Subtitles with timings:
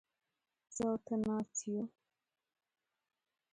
[0.73, 1.83] زه او ته ناست يوو.